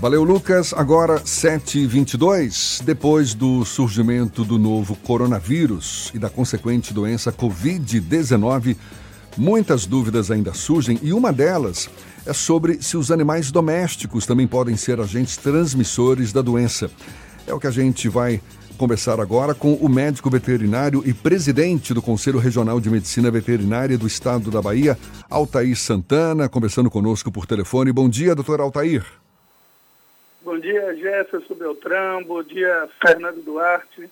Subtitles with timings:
[0.00, 0.72] Valeu, Lucas.
[0.72, 2.82] Agora 7h22.
[2.82, 8.78] Depois do surgimento do novo coronavírus e da consequente doença Covid-19,
[9.36, 11.90] muitas dúvidas ainda surgem e uma delas
[12.24, 16.90] é sobre se os animais domésticos também podem ser agentes transmissores da doença.
[17.46, 18.40] É o que a gente vai
[18.78, 24.06] conversar agora com o médico veterinário e presidente do Conselho Regional de Medicina Veterinária do
[24.06, 24.98] Estado da Bahia,
[25.28, 27.92] Altair Santana, conversando conosco por telefone.
[27.92, 29.04] Bom dia, doutor Altair.
[30.42, 32.24] Bom dia, Jefferson Beltrão.
[32.24, 34.10] Bom dia, Fernando Duarte.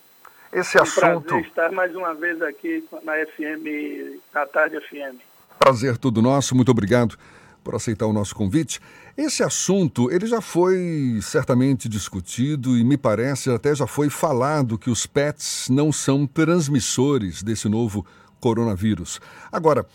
[0.53, 1.27] Esse é um assunto.
[1.27, 5.19] Prazer estar mais uma vez aqui na FM, na Tarde FM.
[5.57, 6.55] Prazer todo nosso.
[6.55, 7.17] Muito obrigado
[7.63, 8.79] por aceitar o nosso convite.
[9.17, 14.89] Esse assunto, ele já foi certamente discutido e me parece até já foi falado que
[14.89, 18.05] os pets não são transmissores desse novo
[18.39, 19.19] coronavírus.
[19.51, 19.85] Agora,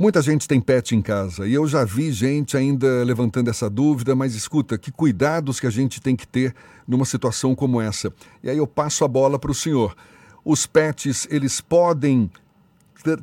[0.00, 4.16] Muita gente tem pet em casa e eu já vi gente ainda levantando essa dúvida,
[4.16, 6.54] mas escuta, que cuidados que a gente tem que ter
[6.88, 8.10] numa situação como essa.
[8.42, 9.94] E aí eu passo a bola para o senhor.
[10.42, 12.30] Os pets, eles podem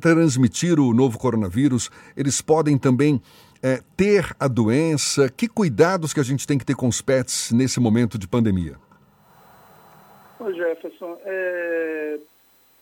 [0.00, 3.20] transmitir o novo coronavírus, eles podem também
[3.60, 5.28] é, ter a doença.
[5.28, 8.76] Que cuidados que a gente tem que ter com os pets nesse momento de pandemia?
[10.38, 12.20] Ô Jefferson, é,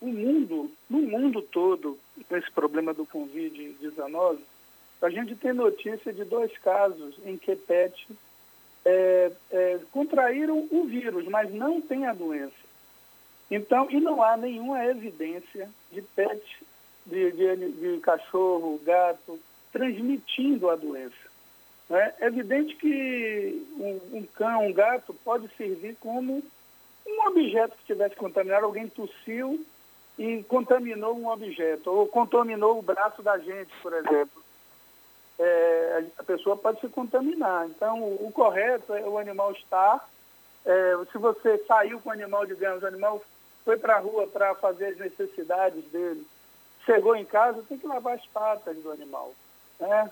[0.01, 4.39] o mundo, no mundo todo, com esse problema do Covid-19,
[5.03, 8.09] a gente tem notícia de dois casos em que PET
[8.85, 12.55] é, é, contraíram o vírus, mas não tem a doença.
[13.51, 16.43] Então, e não há nenhuma evidência de PET,
[17.05, 19.39] de, de, de cachorro, gato,
[19.73, 21.15] transmitindo a doença.
[21.91, 26.43] É evidente que um, um cão, um gato, pode servir como
[27.07, 29.65] um objeto que estivesse contaminado, alguém tossiu
[30.19, 34.43] e contaminou um objeto, ou contaminou o braço da gente, por exemplo.
[35.39, 37.67] É, a pessoa pode se contaminar.
[37.67, 40.09] Então, o, o correto é o animal estar.
[40.65, 43.23] É, se você saiu com o animal, digamos, o animal
[43.65, 46.27] foi para a rua para fazer as necessidades dele,
[46.87, 49.35] chegou em casa, tem que lavar as patas do animal.
[49.79, 50.11] Né?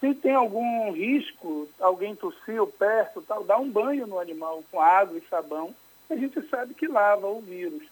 [0.00, 5.16] Se tem algum risco, alguém tossiu perto, tal, dá um banho no animal com água
[5.16, 5.74] e sabão,
[6.10, 7.82] a gente sabe que lava o vírus.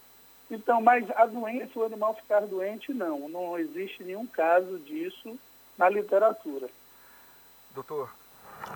[0.50, 3.28] Então, mas a doença, o animal ficar doente, não.
[3.28, 5.38] Não existe nenhum caso disso
[5.76, 6.68] na literatura.
[7.74, 8.10] Doutor.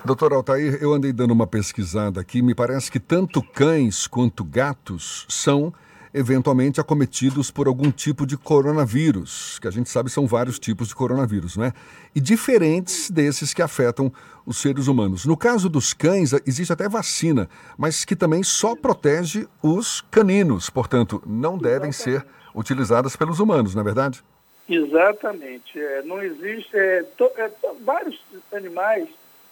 [0.05, 5.27] Doutor Altair, eu andei dando uma pesquisada aqui, me parece que tanto cães quanto gatos
[5.29, 5.73] são
[6.13, 10.95] eventualmente acometidos por algum tipo de coronavírus, que a gente sabe são vários tipos de
[10.95, 11.73] coronavírus, não é?
[12.15, 14.13] E diferentes desses que afetam
[14.45, 15.25] os seres humanos.
[15.25, 17.49] No caso dos cães, existe até vacina,
[17.79, 23.83] mas que também só protege os caninos, portanto, não devem ser utilizadas pelos humanos, não
[23.83, 24.23] é verdade?
[24.69, 25.79] Exatamente.
[25.79, 26.77] É, não existe.
[26.77, 27.51] É, to, é,
[27.85, 28.21] vários
[28.53, 29.09] animais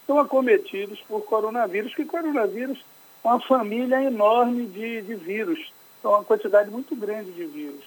[0.06, 2.84] são acometidos por coronavírus, que coronavírus
[3.24, 7.84] é uma família enorme de, de vírus são uma quantidade muito grande de vírus.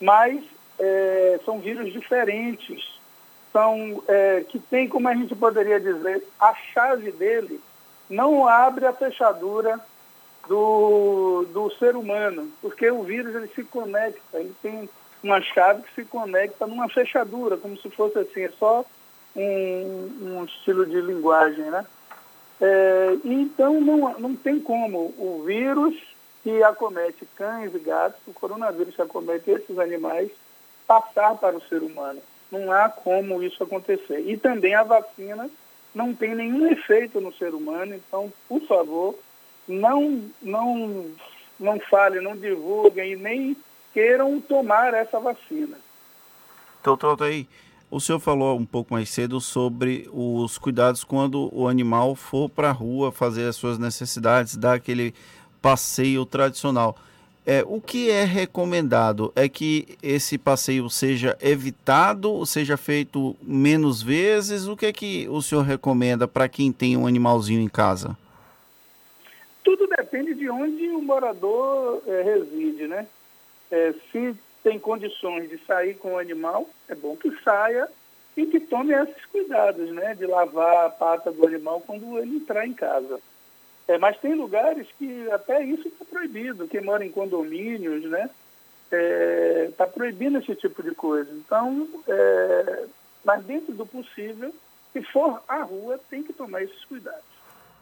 [0.00, 0.42] Mas
[0.78, 3.00] é, são vírus diferentes,
[3.52, 7.60] são é, que tem, como a gente poderia dizer, a chave dele
[8.08, 9.80] não abre a fechadura
[10.48, 14.88] do, do ser humano, porque o vírus ele se conecta, ele tem
[15.22, 18.84] uma chave que se conecta numa fechadura, como se fosse assim, é só
[19.36, 21.86] um, um estilo de linguagem, né?
[22.60, 25.96] É, então não, não tem como o vírus
[26.42, 30.30] que acomete cães e gatos, o coronavírus que acomete esses animais,
[30.86, 32.20] passar para o ser humano.
[32.50, 34.20] Não há como isso acontecer.
[34.26, 35.48] E também a vacina
[35.94, 39.14] não tem nenhum efeito no ser humano, então, por favor,
[39.68, 41.06] não, não,
[41.58, 43.56] não falem, não divulguem e nem
[43.92, 45.78] queiram tomar essa vacina.
[46.82, 47.46] Doutor aí,
[47.90, 52.70] o senhor falou um pouco mais cedo sobre os cuidados quando o animal for para
[52.70, 55.14] a rua fazer as suas necessidades, dar aquele
[55.62, 56.96] passeio tradicional.
[57.44, 64.68] É, o que é recomendado é que esse passeio seja evitado, seja feito menos vezes.
[64.68, 68.16] O que é que o senhor recomenda para quem tem um animalzinho em casa?
[69.64, 73.06] Tudo depende de onde o morador é, reside, né?
[73.70, 77.88] É, se tem condições de sair com o animal, é bom que saia
[78.36, 80.14] e que tome esses cuidados, né?
[80.14, 83.20] De lavar a pata do animal quando ele entrar em casa.
[83.92, 86.66] É, mas tem lugares que até isso está proibido.
[86.66, 88.30] Quem mora em condomínios, né?
[88.84, 91.30] Está é, tá proibindo esse tipo de coisa.
[91.32, 92.86] Então, é,
[93.22, 94.54] mas dentro do possível,
[94.94, 97.20] se for à rua, tem que tomar esses cuidados.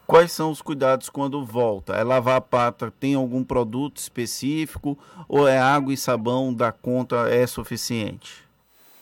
[0.05, 1.93] Quais são os cuidados quando volta?
[1.93, 2.91] É lavar a pata?
[2.91, 4.97] Tem algum produto específico?
[5.29, 8.45] Ou é água e sabão da conta é suficiente?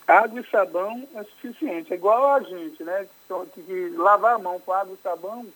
[0.08, 1.92] Água e sabão é suficiente.
[1.92, 3.08] É igual a gente, né?
[3.56, 5.48] Que, que lavar a mão com água e sabão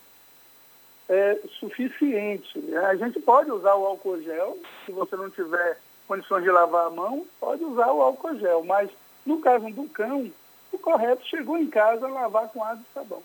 [1.13, 2.75] é, suficiente.
[2.75, 6.89] A gente pode usar o álcool gel, se você não tiver condições de lavar a
[6.89, 8.89] mão, pode usar o álcool gel, mas
[9.25, 10.31] no caso do cão,
[10.71, 13.21] o correto chegou em casa lavar com água e sabão.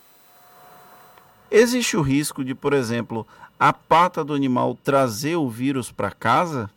[1.51, 3.27] Existe o risco de, por exemplo,
[3.59, 6.71] a pata do animal trazer o vírus para casa?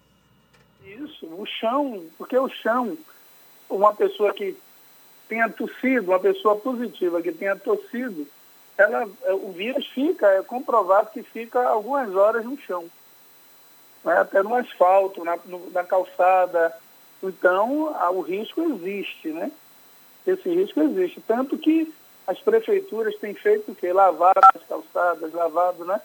[0.86, 2.98] Isso, o chão, porque o chão,
[3.70, 4.56] uma pessoa que
[5.28, 8.26] tenha tossido, uma pessoa positiva que tenha tossido,
[8.82, 12.86] ela, o vírus fica, é comprovado que fica algumas horas no chão,
[14.04, 14.18] né?
[14.18, 16.76] até no asfalto, na, no, na calçada.
[17.22, 19.52] Então, a, o risco existe, né?
[20.26, 21.22] Esse risco existe.
[21.22, 21.94] Tanto que
[22.26, 23.94] as prefeituras têm feito o quê?
[23.94, 26.02] Lavado as calçadas, lavado, né?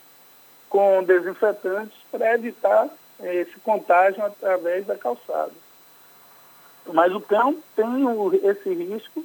[0.68, 2.88] Com desinfetantes para evitar
[3.20, 5.52] eh, esse contágio através da calçada.
[6.92, 9.24] Mas o cão tem o, esse risco,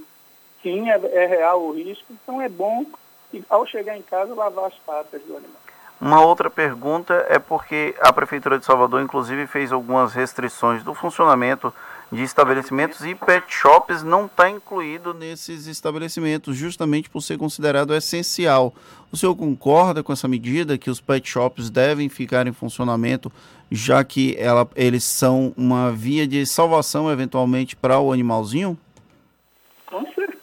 [0.61, 2.85] sim, é, é real o risco, então é bom
[3.33, 5.61] e ao chegar em casa lavar as patas do animal.
[5.99, 11.71] Uma outra pergunta é porque a Prefeitura de Salvador, inclusive, fez algumas restrições do funcionamento
[12.11, 18.73] de estabelecimentos e pet shops não está incluído nesses estabelecimentos, justamente por ser considerado essencial.
[19.11, 23.31] O senhor concorda com essa medida que os pet shops devem ficar em funcionamento,
[23.69, 28.77] já que ela, eles são uma via de salvação, eventualmente, para o animalzinho?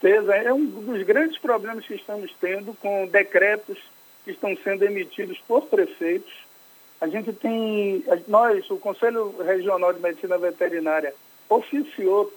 [0.08, 0.34] Certeza.
[0.37, 3.78] É um dos grandes problemas que estamos tendo com decretos
[4.25, 6.32] que estão sendo emitidos por prefeitos.
[7.00, 11.14] A gente tem, nós, o Conselho Regional de Medicina Veterinária,
[11.49, 12.32] oficiou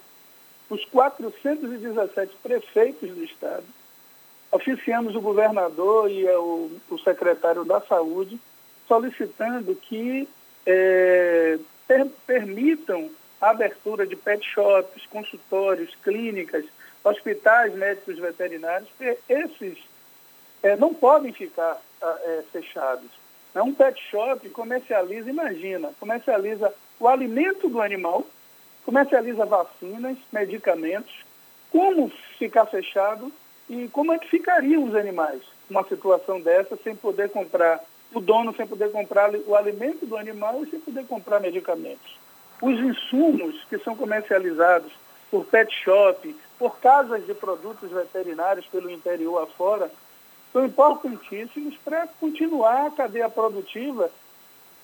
[0.68, 3.64] os 417 prefeitos do Estado,
[4.50, 8.38] oficiamos o governador e o, o secretário da Saúde,
[8.86, 10.28] solicitando que
[10.64, 13.10] é, per, permitam
[13.40, 16.64] a abertura de pet shops, consultórios, clínicas,
[17.04, 18.88] hospitais médicos veterinários,
[19.28, 19.78] esses
[20.62, 23.10] é, não podem ficar é, fechados.
[23.54, 28.24] Um pet shop comercializa, imagina, comercializa o alimento do animal,
[28.84, 31.12] comercializa vacinas, medicamentos.
[31.70, 33.32] Como ficar fechado
[33.68, 37.80] e como é que ficariam os animais numa situação dessa, sem poder comprar,
[38.14, 42.18] o dono sem poder comprar o alimento do animal e sem poder comprar medicamentos?
[42.60, 44.92] Os insumos que são comercializados
[45.30, 49.90] por pet shop, por casas de produtos veterinários pelo interior afora,
[50.52, 54.08] são importantíssimos para continuar a cadeia produtiva,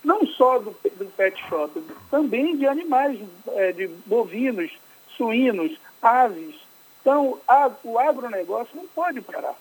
[0.02, 1.80] não só do, do pet shop,
[2.10, 3.20] também de animais,
[3.50, 4.72] é, de bovinos,
[5.16, 6.56] suínos, aves.
[7.00, 9.54] Então, a, o agronegócio não pode parar.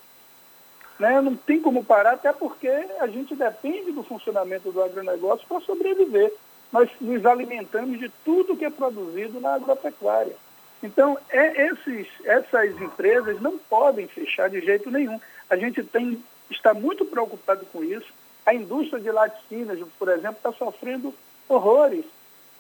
[0.98, 1.22] Né?
[1.22, 2.68] Não tem como parar, até porque
[3.00, 6.34] a gente depende do funcionamento do agronegócio para sobreviver.
[6.74, 10.36] Nós nos alimentamos de tudo que é produzido na agropecuária.
[10.82, 15.20] Então, é, esses, essas empresas não podem fechar de jeito nenhum.
[15.50, 18.08] A gente tem, está muito preocupado com isso.
[18.46, 21.14] A indústria de laticínios, por exemplo, está sofrendo
[21.50, 22.06] horrores,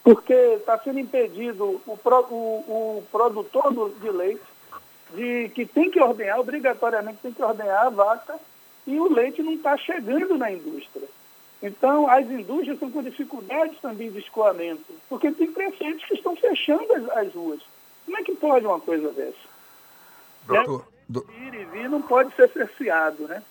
[0.03, 4.41] porque está sendo impedido o, pro, o, o produtor do, de leite,
[5.13, 8.39] de, que tem que ordenhar, obrigatoriamente tem que ordenhar a vaca,
[8.85, 11.07] e o leite não está chegando na indústria.
[11.61, 16.93] Então, as indústrias estão com dificuldades também de escoamento, porque tem prefeitos que estão fechando
[16.93, 17.61] as, as ruas.
[18.07, 19.35] Como é que pode uma coisa dessa?
[20.47, 21.27] Doutor, do...
[21.29, 23.43] Ir e vir não pode ser cerceado, né?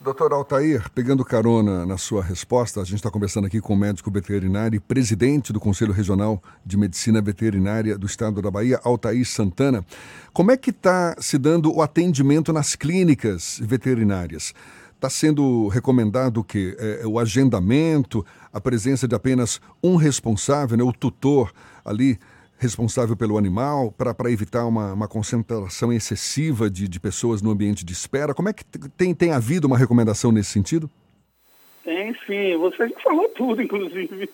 [0.00, 4.08] Doutor Altair, pegando carona na sua resposta, a gente está conversando aqui com o médico
[4.12, 9.84] veterinário e presidente do Conselho Regional de Medicina Veterinária do Estado da Bahia, Altair Santana.
[10.32, 14.54] Como é que está se dando o atendimento nas clínicas veterinárias?
[14.94, 16.76] Está sendo recomendado o quê?
[16.78, 21.52] É, o agendamento, a presença de apenas um responsável, né, o tutor
[21.84, 22.18] ali
[22.60, 27.92] responsável pelo animal para evitar uma, uma concentração excessiva de, de pessoas no ambiente de
[27.92, 28.34] espera?
[28.34, 28.64] Como é que
[28.96, 30.88] tem, tem havido uma recomendação nesse sentido?
[31.82, 34.28] Tem sim, você já falou tudo, inclusive.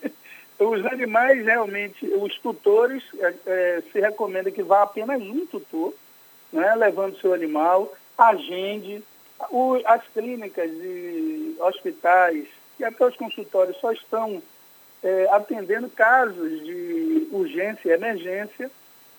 [0.59, 5.95] Os animais, realmente, os tutores, é, é, se recomenda que vá apenas um tutor,
[6.53, 9.05] né, levando seu animal, agende.
[9.51, 12.47] O, as clínicas e hospitais
[12.81, 14.43] e até os consultórios só estão
[15.07, 18.69] é, atendendo casos de urgência e emergência,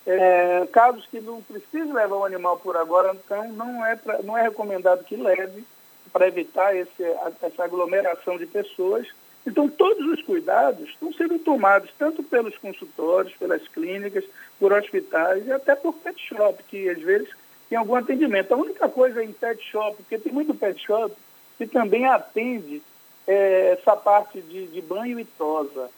[0.05, 4.37] é, casos que não precisa levar o animal por agora, então não é, pra, não
[4.37, 5.63] é recomendado que leve
[6.11, 7.03] para evitar esse,
[7.41, 9.07] essa aglomeração de pessoas.
[9.45, 14.25] Então, todos os cuidados estão sendo tomados tanto pelos consultórios, pelas clínicas,
[14.59, 17.29] por hospitais e até por pet shop, que às vezes
[17.69, 18.53] tem algum atendimento.
[18.53, 21.15] A única coisa em pet shop, porque tem muito pet shop
[21.57, 22.81] que também atende
[23.27, 25.89] é, essa parte de, de, banho e tosa.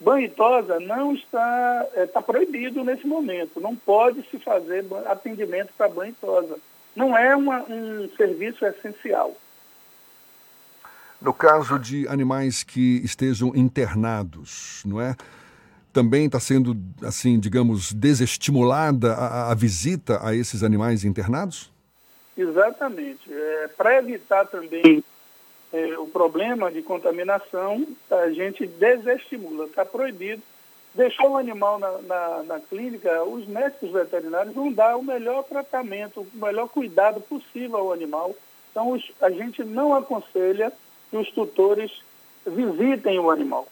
[0.00, 3.60] Banho e tosa não está, está é, proibido nesse momento.
[3.60, 6.56] Não pode se fazer atendimento para banho e tosa.
[6.96, 9.36] Não é uma, um serviço essencial.
[11.20, 15.14] No caso de animais que estejam internados, não é?
[15.92, 21.72] Também está sendo, assim, digamos, desestimulada a, a visita a esses animais internados?
[22.36, 23.32] Exatamente.
[23.32, 25.04] É, Para evitar também
[25.74, 30.40] é, o problema de contaminação, a gente desestimula, está proibido.
[30.94, 36.20] Deixar o animal na, na, na, clínica, os médicos veterinários vão dar o melhor tratamento,
[36.20, 38.32] o melhor cuidado possível ao animal.
[38.70, 40.72] Então, os, a gente não aconselha
[41.10, 41.90] que os tutores
[42.46, 43.66] visitem o animal.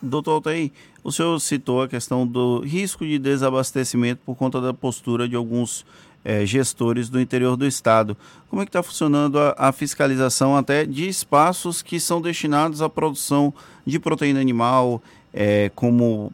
[0.00, 0.70] Doutor Altair,
[1.02, 5.84] o senhor citou a questão do risco de desabastecimento por conta da postura de alguns
[6.24, 8.16] é, gestores do interior do estado.
[8.48, 12.88] Como é que está funcionando a, a, fiscalização até de espaços que são destinados à
[12.88, 13.52] produção
[13.84, 15.02] de proteína animal,
[15.32, 16.32] é, como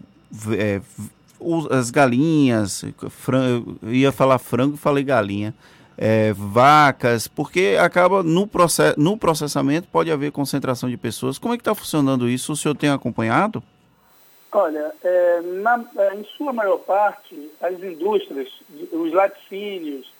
[0.53, 0.81] é,
[1.71, 5.55] as galinhas, frango, ia falar frango, falei galinha,
[5.97, 11.39] é, vacas, porque acaba no, process, no processamento pode haver concentração de pessoas.
[11.39, 12.53] Como é que está funcionando isso?
[12.53, 13.63] O senhor tem acompanhado?
[14.53, 18.49] Olha, é, na, é, em sua maior parte, as indústrias,
[18.93, 20.13] os laticínios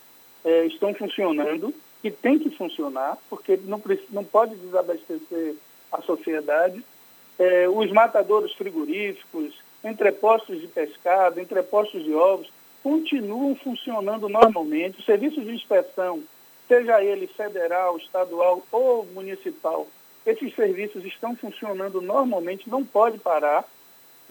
[0.45, 5.55] é, estão funcionando e tem que funcionar, porque não, não pode desabastecer
[5.91, 6.83] a sociedade.
[7.37, 12.49] É, os matadores frigoríficos, entrepostos de pescado, entrepostos de ovos,
[12.81, 14.99] continuam funcionando normalmente.
[14.99, 16.23] O serviço de inspeção,
[16.69, 19.87] seja ele federal, estadual ou municipal,
[20.25, 23.67] esses serviços estão funcionando normalmente, não pode parar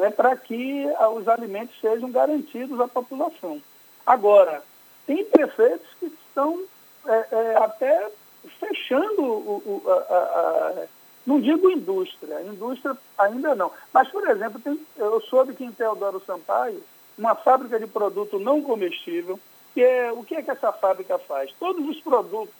[0.00, 3.60] né, para que os alimentos sejam garantidos à população.
[4.06, 4.62] Agora,
[5.06, 6.58] tem prefeitos que estão
[7.06, 8.10] é, é, até
[8.58, 10.86] fechando o, o a, a,
[11.26, 13.70] não digo indústria, indústria ainda não.
[13.92, 16.82] Mas, por exemplo, tem, eu soube que em Teodoro Sampaio,
[17.18, 19.38] uma fábrica de produto não comestível,
[19.74, 21.52] que é, o que é que essa fábrica faz?
[21.60, 22.54] Todos os produtos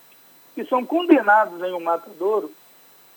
[0.54, 2.52] que são condenados em um matadouro,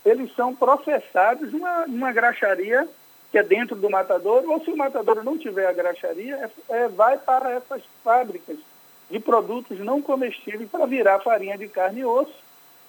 [0.05, 2.87] eles são processados numa, numa graxaria
[3.33, 6.87] que é dentro do matador, ou se o matador não tiver a graxaria, é, é,
[6.87, 8.57] vai para essas fábricas
[9.09, 12.35] de produtos não comestíveis para virar farinha de carne e osso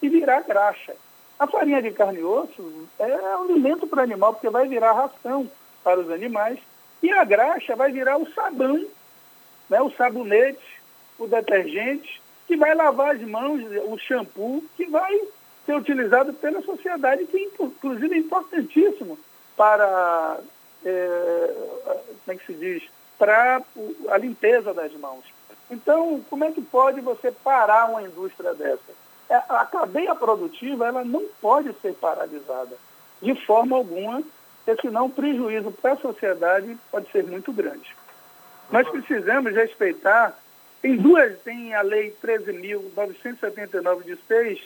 [0.03, 0.95] e virar graxa.
[1.39, 5.51] A farinha de carne e osso é alimento para o animal, porque vai virar ração
[5.83, 6.59] para os animais,
[7.03, 8.85] e a graxa vai virar o sabão,
[9.71, 10.83] né, o sabonete,
[11.19, 15.19] o detergente, que vai lavar as mãos, o shampoo, que vai
[15.65, 19.19] ser utilizado pela sociedade, que inclusive é importantíssimo
[19.57, 20.39] para,
[20.85, 21.55] é,
[22.25, 22.83] como é que se diz,
[23.19, 23.63] para
[24.09, 25.25] a limpeza das mãos.
[25.71, 28.93] Então, como é que pode você parar uma indústria dessa?
[29.29, 32.77] É, a cadeia produtiva ela não pode ser paralisada
[33.23, 34.23] de forma alguma,
[34.65, 37.95] porque senão o prejuízo para a sociedade pode ser muito grande.
[38.71, 40.39] Nós precisamos respeitar,
[40.83, 44.61] tem duas, tem a lei 13.979 de 6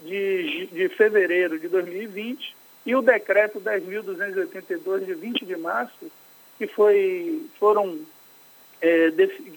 [0.00, 6.10] de, de fevereiro de 2020, e o decreto 10.282, de 20 de março,
[6.58, 7.98] que foi, foram,
[8.80, 9.10] é,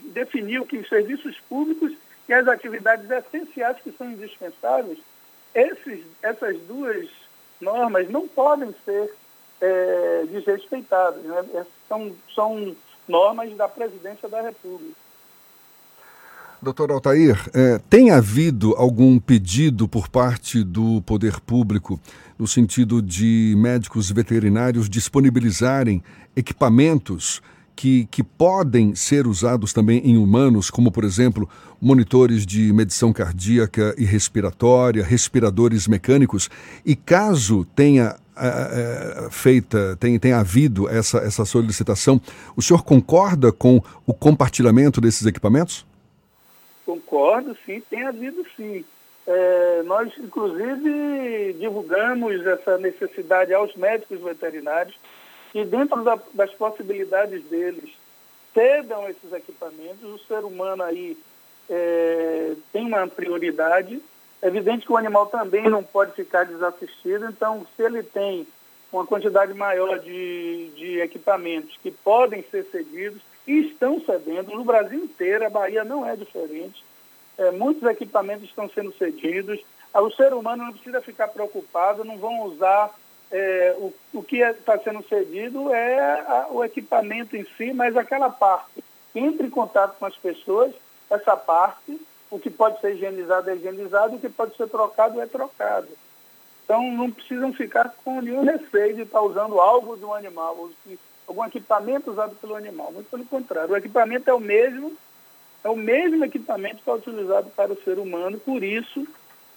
[0.06, 1.92] definiu que os serviços públicos
[2.28, 5.00] e as atividades essenciais que são indispensáveis,
[5.54, 7.10] esses, essas duas
[7.60, 9.12] normas não podem ser
[9.62, 11.22] é, desrespeitadas.
[11.24, 11.66] Né?
[11.88, 12.76] São, são
[13.08, 15.07] normas da Presidência da República.
[16.60, 22.00] Doutor Altair, é, tem havido algum pedido por parte do poder público
[22.38, 26.02] no sentido de médicos veterinários disponibilizarem
[26.36, 27.44] equipamentos
[27.76, 31.48] que, que podem ser usados também em humanos, como, por exemplo,
[31.80, 36.50] monitores de medição cardíaca e respiratória, respiradores mecânicos,
[36.84, 42.20] e caso tenha é, é, feita, tem, tem havido essa, essa solicitação,
[42.56, 45.86] o senhor concorda com o compartilhamento desses equipamentos?
[46.88, 48.86] Concordo, sim, tem havido sim.
[49.28, 54.98] É, nós, inclusive, divulgamos essa necessidade aos médicos veterinários
[55.54, 57.90] e dentro da, das possibilidades deles
[58.54, 60.02] cedam esses equipamentos.
[60.02, 61.18] O ser humano aí
[61.70, 64.02] é, tem uma prioridade.
[64.42, 68.48] É evidente que o animal também não pode ficar desassistido, então, se ele tem
[68.94, 75.00] uma quantidade maior de, de equipamentos que podem ser cedidos, e estão cedendo no Brasil
[75.06, 76.84] inteiro, a Bahia não é diferente.
[77.38, 79.60] É, muitos equipamentos estão sendo cedidos.
[79.94, 82.94] Ah, o ser humano não precisa ficar preocupado, não vão usar
[83.32, 87.96] é, o, o que está é, sendo cedido é a, o equipamento em si, mas
[87.96, 90.74] aquela parte que entra em contato com as pessoas,
[91.10, 92.00] essa parte,
[92.30, 95.88] o que pode ser higienizado é higienizado, o que pode ser trocado é trocado.
[96.64, 100.70] Então não precisam ficar com nenhum receio de estar usando algo de um animal,
[101.28, 102.92] algum equipamento usado pelo animal.
[102.92, 104.94] Muito pelo contrário, o equipamento é o mesmo,
[105.64, 109.06] é o mesmo equipamento que é utilizado para o ser humano, por isso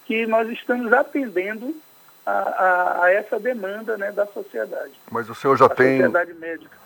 [0.05, 1.75] que nós estamos atendendo
[2.27, 4.93] a, a, a essa demanda né, da sociedade.
[5.11, 6.01] Mas o senhor já tem.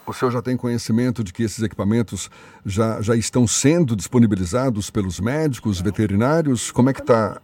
[0.07, 2.31] O senhor já tem conhecimento de que esses equipamentos
[2.67, 6.71] já, já estão sendo disponibilizados pelos médicos, veterinários?
[6.71, 7.41] Como é que está?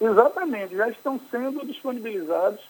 [0.00, 2.60] Exatamente, já estão sendo disponibilizados.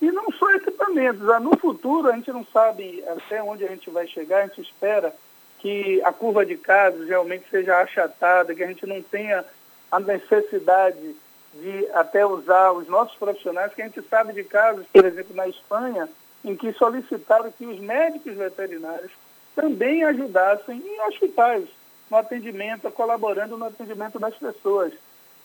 [0.00, 3.90] E não só equipamentos, ah, no futuro a gente não sabe até onde a gente
[3.90, 5.14] vai chegar, a gente espera
[5.58, 9.44] que a curva de casos realmente seja achatada, que a gente não tenha
[9.92, 11.14] a necessidade
[11.54, 15.48] de até usar os nossos profissionais, que a gente sabe de casos, por exemplo, na
[15.48, 16.08] Espanha,
[16.44, 19.12] em que solicitaram que os médicos veterinários
[19.54, 21.68] também ajudassem em hospitais,
[22.10, 24.92] no atendimento, colaborando no atendimento das pessoas.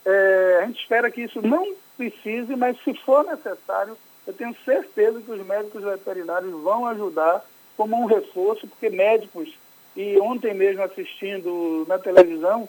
[0.06, 5.22] É, a gente espera que isso não precise, mas se for necessário, eu tenho certeza
[5.22, 7.46] que os médicos veterinários vão ajudar
[7.78, 9.54] como um reforço, porque médicos,
[9.96, 12.68] e ontem mesmo assistindo na televisão,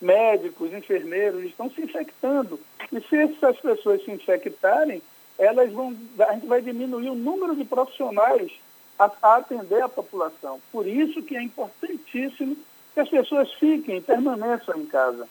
[0.00, 2.60] médicos, enfermeiros estão se infectando.
[2.92, 5.02] E se essas pessoas se infectarem,
[5.38, 8.52] elas vão, a gente vai diminuir o número de profissionais
[8.98, 10.60] a, a atender a população.
[10.72, 12.56] Por isso que é importantíssimo
[12.94, 15.28] que as pessoas fiquem, permaneçam em casa.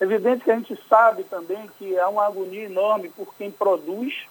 [0.00, 4.26] É evidente que a gente sabe também que há uma agonia enorme por quem produz,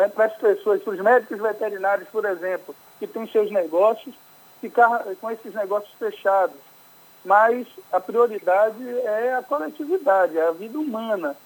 [0.00, 4.14] é para as pessoas, para os médicos veterinários, por exemplo, que têm seus negócios,
[4.60, 6.56] ficar com esses negócios fechados.
[7.24, 11.36] Mas a prioridade é a coletividade, é a vida humana.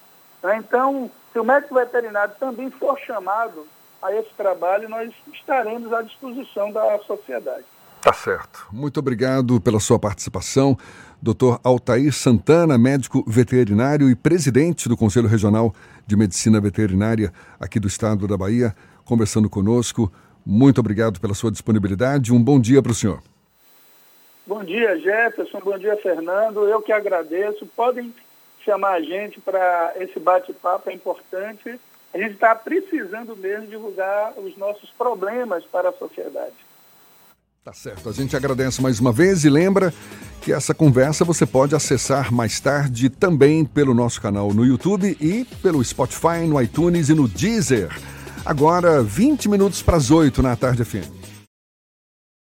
[0.43, 0.57] Né?
[0.57, 3.67] Então, se o médico veterinário também for chamado
[4.02, 7.64] a esse trabalho, nós estaremos à disposição da sociedade.
[8.00, 8.67] Tá certo.
[8.73, 10.78] Muito obrigado pela sua participação.
[11.21, 11.59] Dr.
[11.65, 15.75] Altair Santana, médico veterinário e presidente do Conselho Regional
[16.07, 20.13] de Medicina Veterinária aqui do estado da Bahia, conversando conosco.
[20.47, 22.33] Muito obrigado pela sua disponibilidade.
[22.33, 23.21] Um bom dia para o senhor.
[24.47, 25.61] Bom dia, Jefferson.
[25.61, 26.67] Bom dia, Fernando.
[26.69, 27.67] Eu que agradeço.
[27.67, 28.15] Podem
[28.65, 31.81] chamar a gente para esse bate-papo, é importante.
[32.15, 36.68] A gente está precisando mesmo divulgar os nossos problemas para a sociedade.
[37.69, 38.09] Tá certo.
[38.09, 39.93] A gente agradece mais uma vez e lembra
[40.41, 45.45] que essa conversa você pode acessar mais tarde também pelo nosso canal no YouTube e
[45.63, 47.91] pelo Spotify, no iTunes e no Deezer.
[48.43, 51.18] Agora, 20 minutos para as 8 na tarde FM.